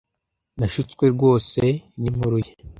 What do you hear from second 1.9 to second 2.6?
ninkuru ye.